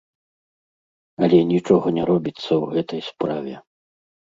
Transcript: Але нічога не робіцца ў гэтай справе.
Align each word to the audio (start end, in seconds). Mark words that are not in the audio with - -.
Але 1.27 1.39
нічога 1.51 1.87
не 1.99 2.03
робіцца 2.11 2.43
ў 2.61 2.65
гэтай 2.81 3.01
справе. 3.11 3.53